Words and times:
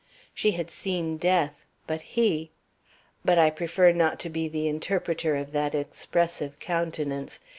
She 0.33 0.53
had 0.53 0.71
seen 0.71 1.17
death, 1.17 1.63
but 1.85 2.01
he 2.01 2.49
But 3.23 3.37
I 3.37 3.51
prefer 3.51 3.91
not 3.91 4.19
to 4.21 4.31
be 4.31 4.47
the 4.47 4.67
interpreter 4.67 5.35
of 5.35 5.51
that 5.51 5.75
expressive 5.75 6.57
countenance. 6.57 7.39